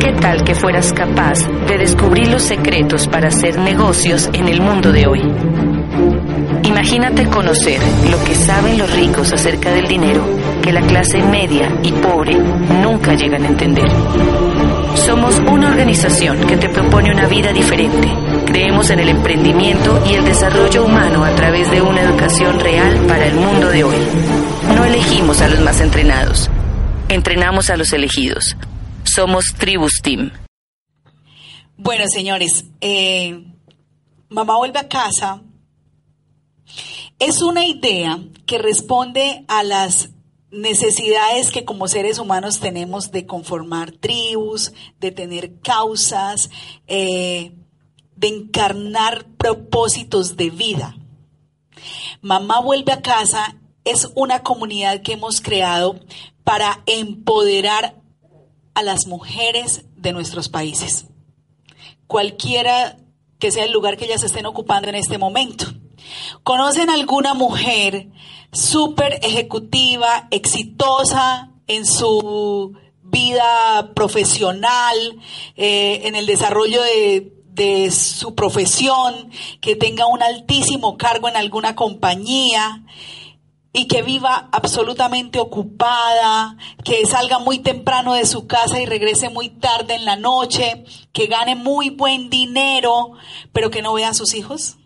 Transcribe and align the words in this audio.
¿Qué 0.00 0.12
tal 0.12 0.44
que 0.44 0.54
fueras 0.54 0.92
capaz 0.92 1.38
de 1.66 1.76
descubrir 1.76 2.28
los 2.28 2.42
secretos 2.42 3.08
para 3.08 3.28
hacer 3.28 3.58
negocios 3.58 4.30
en 4.32 4.46
el 4.46 4.60
mundo 4.60 4.92
de 4.92 5.06
hoy? 5.08 5.20
Imagínate 6.62 7.26
conocer 7.26 7.80
lo 8.08 8.22
que 8.22 8.34
saben 8.34 8.78
los 8.78 8.94
ricos 8.94 9.32
acerca 9.32 9.72
del 9.72 9.88
dinero 9.88 10.24
que 10.62 10.72
la 10.72 10.82
clase 10.82 11.18
media 11.18 11.68
y 11.82 11.90
pobre 11.90 12.34
nunca 12.34 13.14
llegan 13.14 13.42
a 13.42 13.48
entender. 13.48 13.90
Somos 14.94 15.36
una 15.50 15.68
organización 15.68 16.46
que 16.46 16.56
te 16.56 16.68
propone 16.68 17.10
una 17.10 17.26
vida 17.26 17.52
diferente. 17.52 18.08
Creemos 18.46 18.90
en 18.90 19.00
el 19.00 19.08
emprendimiento 19.08 20.00
y 20.08 20.14
el 20.14 20.24
desarrollo 20.24 20.84
humano 20.84 21.24
a 21.24 21.30
través 21.30 21.70
de 21.72 21.82
una 21.82 22.02
educación 22.02 22.60
real 22.60 23.04
para 23.08 23.26
el 23.26 23.34
mundo 23.34 23.68
de 23.68 23.82
hoy. 23.82 23.98
No 24.76 24.84
elegimos 24.84 25.40
a 25.40 25.48
los 25.48 25.60
más 25.60 25.80
entrenados, 25.80 26.48
entrenamos 27.08 27.68
a 27.70 27.76
los 27.76 27.92
elegidos. 27.92 28.56
Somos 29.08 29.54
Tribus 29.54 30.00
Team. 30.02 30.30
Bueno, 31.76 32.04
señores, 32.08 32.66
eh, 32.80 33.44
mamá 34.28 34.56
vuelve 34.56 34.78
a 34.78 34.88
casa. 34.88 35.42
Es 37.18 37.42
una 37.42 37.64
idea 37.66 38.20
que 38.46 38.58
responde 38.58 39.44
a 39.48 39.62
las 39.62 40.10
necesidades 40.50 41.50
que 41.50 41.64
como 41.64 41.88
seres 41.88 42.18
humanos 42.18 42.60
tenemos 42.60 43.10
de 43.10 43.26
conformar 43.26 43.92
tribus, 43.92 44.72
de 45.00 45.10
tener 45.10 45.60
causas, 45.60 46.50
eh, 46.86 47.52
de 48.16 48.28
encarnar 48.28 49.26
propósitos 49.36 50.36
de 50.36 50.50
vida. 50.50 50.96
Mamá 52.20 52.60
vuelve 52.60 52.92
a 52.92 53.02
casa 53.02 53.56
es 53.84 54.10
una 54.14 54.42
comunidad 54.42 55.02
que 55.02 55.14
hemos 55.14 55.40
creado 55.40 55.98
para 56.44 56.82
empoderar 56.86 57.97
a 58.78 58.82
las 58.84 59.08
mujeres 59.08 59.86
de 59.96 60.12
nuestros 60.12 60.48
países, 60.48 61.06
cualquiera 62.06 62.96
que 63.40 63.50
sea 63.50 63.64
el 63.64 63.72
lugar 63.72 63.96
que 63.96 64.04
ellas 64.04 64.22
estén 64.22 64.46
ocupando 64.46 64.88
en 64.88 64.94
este 64.94 65.18
momento. 65.18 65.66
¿Conocen 66.44 66.88
alguna 66.88 67.34
mujer 67.34 68.06
súper 68.52 69.18
ejecutiva, 69.24 70.28
exitosa 70.30 71.50
en 71.66 71.86
su 71.86 72.78
vida 73.02 73.94
profesional, 73.96 74.96
eh, 75.56 76.02
en 76.04 76.14
el 76.14 76.26
desarrollo 76.26 76.80
de, 76.80 77.32
de 77.48 77.90
su 77.90 78.36
profesión, 78.36 79.32
que 79.60 79.74
tenga 79.74 80.06
un 80.06 80.22
altísimo 80.22 80.96
cargo 80.96 81.28
en 81.28 81.36
alguna 81.36 81.74
compañía 81.74 82.84
y 83.72 83.86
que 83.86 84.02
viva 84.02 84.48
absolutamente 84.52 85.38
ocupada, 85.38 86.56
que 86.84 87.04
salga 87.06 87.38
muy 87.38 87.58
temprano 87.58 88.14
de 88.14 88.26
su 88.26 88.46
casa 88.46 88.80
y 88.80 88.86
regrese 88.86 89.28
muy 89.28 89.50
tarde 89.50 89.94
en 89.94 90.04
la 90.04 90.16
noche, 90.16 90.84
que 91.12 91.26
gane 91.26 91.54
muy 91.54 91.90
buen 91.90 92.30
dinero, 92.30 93.12
pero 93.52 93.70
que 93.70 93.82
no 93.82 93.92
vea 93.92 94.10
a 94.10 94.14
sus 94.14 94.34
hijos? 94.34 94.76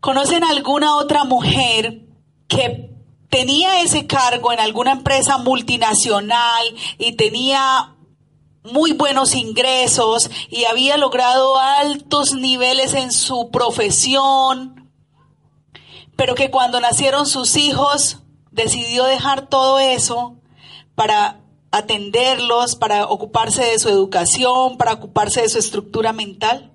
¿Conocen 0.00 0.44
alguna 0.44 0.96
otra 0.96 1.24
mujer 1.24 2.06
que 2.48 2.90
tenía 3.28 3.82
ese 3.82 4.06
cargo 4.06 4.52
en 4.52 4.60
alguna 4.60 4.92
empresa 4.92 5.38
multinacional 5.38 6.64
y 6.98 7.12
tenía 7.16 7.96
muy 8.62 8.92
buenos 8.92 9.34
ingresos 9.34 10.30
y 10.48 10.64
había 10.64 10.96
logrado 10.96 11.58
altos 11.58 12.34
niveles 12.34 12.94
en 12.94 13.12
su 13.12 13.50
profesión, 13.50 14.75
pero 16.16 16.34
que 16.34 16.50
cuando 16.50 16.80
nacieron 16.80 17.26
sus 17.26 17.56
hijos 17.56 18.18
decidió 18.50 19.04
dejar 19.04 19.48
todo 19.48 19.78
eso 19.78 20.36
para 20.94 21.40
atenderlos, 21.70 22.74
para 22.74 23.06
ocuparse 23.06 23.62
de 23.62 23.78
su 23.78 23.88
educación, 23.88 24.78
para 24.78 24.94
ocuparse 24.94 25.42
de 25.42 25.48
su 25.48 25.58
estructura 25.58 26.12
mental? 26.12 26.72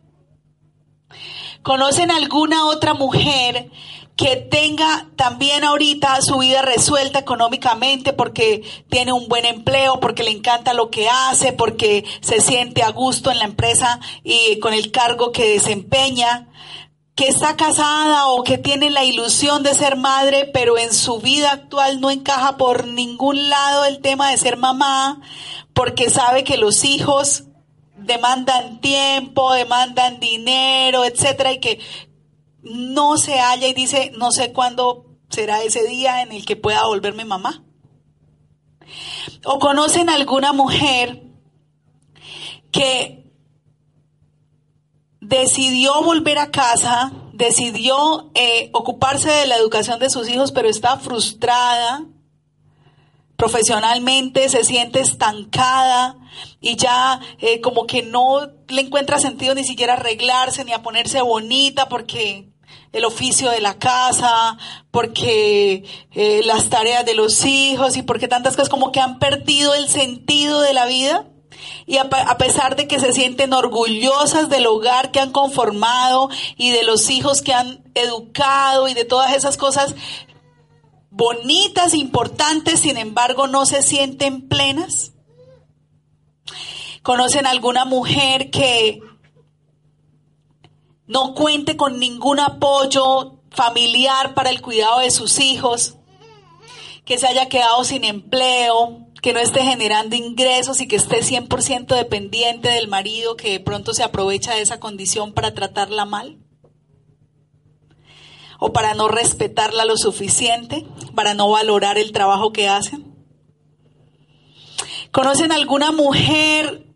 ¿Conocen 1.63 2.11
alguna 2.11 2.65
otra 2.65 2.93
mujer 2.93 3.69
que 4.15 4.35
tenga 4.35 5.07
también 5.15 5.63
ahorita 5.63 6.21
su 6.21 6.37
vida 6.39 6.61
resuelta 6.61 7.19
económicamente 7.19 8.13
porque 8.13 8.61
tiene 8.89 9.13
un 9.13 9.27
buen 9.27 9.45
empleo, 9.45 9.99
porque 9.99 10.23
le 10.23 10.31
encanta 10.31 10.73
lo 10.73 10.89
que 10.89 11.09
hace, 11.09 11.53
porque 11.53 12.03
se 12.21 12.41
siente 12.41 12.83
a 12.83 12.91
gusto 12.91 13.31
en 13.31 13.39
la 13.39 13.45
empresa 13.45 13.99
y 14.23 14.59
con 14.59 14.73
el 14.73 14.91
cargo 14.91 15.31
que 15.31 15.53
desempeña, 15.53 16.47
que 17.15 17.27
está 17.27 17.55
casada 17.57 18.27
o 18.27 18.43
que 18.43 18.57
tiene 18.57 18.89
la 18.89 19.03
ilusión 19.03 19.63
de 19.63 19.73
ser 19.73 19.97
madre, 19.97 20.49
pero 20.53 20.77
en 20.77 20.93
su 20.93 21.19
vida 21.19 21.51
actual 21.51 21.99
no 21.99 22.09
encaja 22.09 22.57
por 22.57 22.87
ningún 22.87 23.49
lado 23.49 23.85
el 23.85 23.99
tema 23.99 24.31
de 24.31 24.37
ser 24.37 24.57
mamá, 24.57 25.21
porque 25.73 26.09
sabe 26.09 26.43
que 26.43 26.57
los 26.57 26.83
hijos 26.83 27.43
demandan 27.97 28.81
tiempo, 28.81 29.53
demandan 29.53 30.19
dinero, 30.19 31.05
etcétera, 31.05 31.51
y 31.51 31.59
que 31.59 31.79
no 32.63 33.17
se 33.17 33.39
halla 33.39 33.67
y 33.67 33.73
dice, 33.73 34.11
no 34.17 34.31
sé 34.31 34.53
cuándo 34.53 35.05
será 35.29 35.63
ese 35.63 35.83
día 35.85 36.21
en 36.21 36.31
el 36.31 36.45
que 36.45 36.55
pueda 36.55 36.85
volverme 36.85 37.25
mamá. 37.25 37.63
O 39.45 39.59
conocen 39.59 40.09
alguna 40.09 40.53
mujer 40.53 41.23
que 42.71 43.20
decidió 45.41 46.01
volver 46.03 46.37
a 46.37 46.51
casa, 46.51 47.11
decidió 47.33 48.29
eh, 48.35 48.69
ocuparse 48.73 49.29
de 49.29 49.47
la 49.47 49.57
educación 49.57 49.99
de 49.99 50.09
sus 50.09 50.29
hijos, 50.29 50.51
pero 50.51 50.69
está 50.69 50.97
frustrada 50.97 52.05
profesionalmente, 53.35 54.49
se 54.49 54.63
siente 54.63 54.99
estancada 54.99 56.15
y 56.59 56.75
ya 56.75 57.19
eh, 57.39 57.59
como 57.59 57.87
que 57.87 58.03
no 58.03 58.51
le 58.67 58.81
encuentra 58.81 59.17
sentido 59.17 59.55
ni 59.55 59.63
siquiera 59.63 59.93
arreglarse 59.93 60.63
ni 60.63 60.73
a 60.73 60.83
ponerse 60.83 61.23
bonita 61.23 61.89
porque 61.89 62.49
el 62.91 63.03
oficio 63.03 63.49
de 63.49 63.61
la 63.61 63.79
casa, 63.79 64.59
porque 64.91 65.83
eh, 66.11 66.41
las 66.45 66.69
tareas 66.69 67.03
de 67.03 67.15
los 67.15 67.43
hijos 67.45 67.97
y 67.97 68.03
porque 68.03 68.27
tantas 68.27 68.55
cosas 68.55 68.69
como 68.69 68.91
que 68.91 68.99
han 68.99 69.17
perdido 69.17 69.73
el 69.73 69.87
sentido 69.87 70.61
de 70.61 70.73
la 70.73 70.85
vida. 70.85 71.25
Y 71.85 71.97
a, 71.97 72.09
pesar 72.37 72.75
de 72.75 72.87
que 72.87 72.99
se 72.99 73.11
sienten 73.11 73.53
orgullosas 73.53 74.49
del 74.49 74.67
hogar 74.67 75.11
que 75.11 75.19
han 75.19 75.31
conformado 75.31 76.29
y 76.57 76.71
de 76.71 76.83
los 76.83 77.09
hijos 77.09 77.41
que 77.41 77.53
han 77.53 77.83
educado 77.93 78.87
y 78.87 78.93
de 78.93 79.05
todas 79.05 79.33
esas 79.33 79.57
cosas 79.57 79.95
bonitas, 81.09 81.93
importantes, 81.93 82.79
sin 82.79 82.97
embargo 82.97 83.47
no 83.47 83.65
se 83.65 83.83
sienten 83.83 84.47
plenas. 84.47 85.11
¿Conocen 87.03 87.45
alguna 87.45 87.85
mujer 87.85 88.49
que 88.51 89.01
no 91.07 91.33
cuente 91.33 91.75
con 91.75 91.99
ningún 91.99 92.39
apoyo 92.39 93.41
familiar 93.51 94.33
para 94.33 94.49
el 94.49 94.61
cuidado 94.61 94.99
de 94.99 95.11
sus 95.11 95.39
hijos, 95.39 95.95
que 97.03 97.17
se 97.17 97.27
haya 97.27 97.49
quedado 97.49 97.83
sin 97.83 98.05
empleo, 98.05 99.07
que 99.21 99.33
no 99.33 99.39
esté 99.39 99.61
generando 99.63 100.15
ingresos 100.15 100.81
y 100.81 100.87
que 100.87 100.95
esté 100.95 101.21
100% 101.21 101.95
dependiente 101.95 102.69
del 102.69 102.87
marido 102.87 103.35
que 103.35 103.51
de 103.51 103.59
pronto 103.59 103.93
se 103.93 104.03
aprovecha 104.03 104.55
de 104.55 104.61
esa 104.61 104.79
condición 104.79 105.33
para 105.33 105.53
tratarla 105.53 106.05
mal? 106.05 106.39
¿O 108.59 108.73
para 108.73 108.93
no 108.93 109.07
respetarla 109.07 109.85
lo 109.85 109.97
suficiente? 109.97 110.85
¿Para 111.15 111.33
no 111.33 111.49
valorar 111.49 111.97
el 111.97 112.11
trabajo 112.11 112.51
que 112.51 112.67
hacen? 112.67 113.15
¿Conocen 115.11 115.51
alguna 115.51 115.91
mujer 115.91 116.87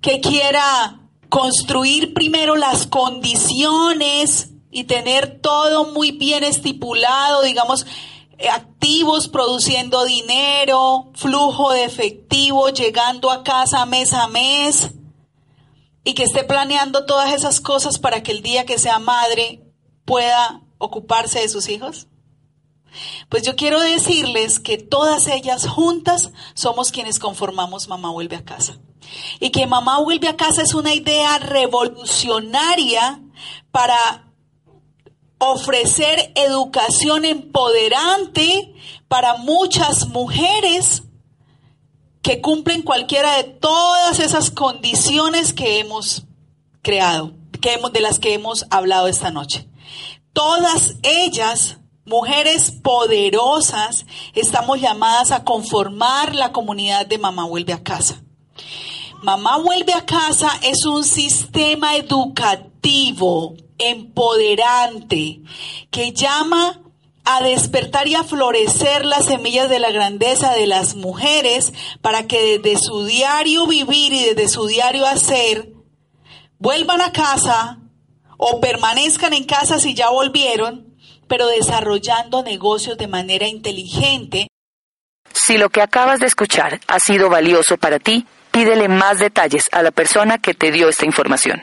que 0.00 0.20
quiera 0.20 1.00
construir 1.28 2.14
primero 2.14 2.56
las 2.56 2.86
condiciones 2.86 4.50
y 4.70 4.84
tener 4.84 5.40
todo 5.40 5.92
muy 5.92 6.12
bien 6.12 6.44
estipulado, 6.44 7.42
digamos, 7.42 7.86
activos 8.48 9.28
produciendo 9.28 10.04
dinero, 10.04 11.10
flujo 11.14 11.72
de 11.72 11.84
efectivo, 11.84 12.68
llegando 12.70 13.30
a 13.30 13.42
casa 13.42 13.86
mes 13.86 14.12
a 14.12 14.26
mes, 14.28 14.90
y 16.04 16.14
que 16.14 16.24
esté 16.24 16.44
planeando 16.44 17.06
todas 17.06 17.32
esas 17.32 17.60
cosas 17.60 17.98
para 17.98 18.22
que 18.22 18.32
el 18.32 18.42
día 18.42 18.66
que 18.66 18.78
sea 18.78 18.98
madre 18.98 19.62
pueda 20.04 20.62
ocuparse 20.78 21.40
de 21.40 21.48
sus 21.48 21.68
hijos? 21.68 22.08
Pues 23.28 23.42
yo 23.42 23.56
quiero 23.56 23.80
decirles 23.80 24.60
que 24.60 24.76
todas 24.76 25.26
ellas 25.26 25.66
juntas 25.66 26.30
somos 26.54 26.90
quienes 26.90 27.18
conformamos 27.18 27.88
Mamá 27.88 28.10
Vuelve 28.10 28.36
a 28.36 28.44
Casa. 28.44 28.78
Y 29.40 29.50
que 29.50 29.66
Mamá 29.66 30.00
Vuelve 30.00 30.28
a 30.28 30.36
Casa 30.36 30.62
es 30.62 30.74
una 30.74 30.94
idea 30.94 31.38
revolucionaria 31.38 33.22
para 33.70 34.31
ofrecer 35.44 36.32
educación 36.36 37.24
empoderante 37.24 38.74
para 39.08 39.34
muchas 39.38 40.06
mujeres 40.06 41.02
que 42.22 42.40
cumplen 42.40 42.82
cualquiera 42.82 43.36
de 43.38 43.44
todas 43.44 44.20
esas 44.20 44.52
condiciones 44.52 45.52
que 45.52 45.80
hemos 45.80 46.22
creado, 46.80 47.32
que 47.60 47.72
hemos, 47.72 47.92
de 47.92 48.00
las 48.00 48.20
que 48.20 48.34
hemos 48.34 48.66
hablado 48.70 49.08
esta 49.08 49.32
noche. 49.32 49.68
Todas 50.32 50.94
ellas 51.02 51.78
mujeres 52.04 52.70
poderosas, 52.70 54.06
estamos 54.34 54.80
llamadas 54.80 55.32
a 55.32 55.42
conformar 55.42 56.36
la 56.36 56.52
comunidad 56.52 57.04
de 57.04 57.18
Mamá 57.18 57.46
Vuelve 57.46 57.72
a 57.72 57.82
Casa. 57.82 58.22
Mamá 59.24 59.58
Vuelve 59.58 59.92
a 59.92 60.06
Casa 60.06 60.52
es 60.62 60.84
un 60.84 61.02
sistema 61.02 61.96
educativo 61.96 63.56
empoderante 63.90 65.40
que 65.90 66.12
llama 66.12 66.80
a 67.24 67.42
despertar 67.42 68.08
y 68.08 68.14
a 68.14 68.24
florecer 68.24 69.04
las 69.04 69.26
semillas 69.26 69.68
de 69.68 69.78
la 69.78 69.92
grandeza 69.92 70.52
de 70.54 70.66
las 70.66 70.96
mujeres 70.96 71.72
para 72.00 72.26
que 72.26 72.58
desde 72.58 72.82
su 72.82 73.04
diario 73.04 73.66
vivir 73.66 74.12
y 74.12 74.24
desde 74.24 74.48
su 74.48 74.66
diario 74.66 75.06
hacer 75.06 75.72
vuelvan 76.58 77.00
a 77.00 77.12
casa 77.12 77.78
o 78.36 78.60
permanezcan 78.60 79.32
en 79.34 79.44
casa 79.44 79.78
si 79.78 79.94
ya 79.94 80.10
volvieron, 80.10 80.96
pero 81.28 81.46
desarrollando 81.46 82.42
negocios 82.42 82.98
de 82.98 83.06
manera 83.06 83.46
inteligente. 83.46 84.48
Si 85.32 85.58
lo 85.58 85.70
que 85.70 85.80
acabas 85.80 86.20
de 86.20 86.26
escuchar 86.26 86.80
ha 86.88 86.98
sido 86.98 87.28
valioso 87.28 87.76
para 87.78 87.98
ti, 87.98 88.26
pídele 88.50 88.88
más 88.88 89.18
detalles 89.18 89.64
a 89.72 89.82
la 89.82 89.92
persona 89.92 90.38
que 90.38 90.54
te 90.54 90.72
dio 90.72 90.88
esta 90.88 91.06
información. 91.06 91.62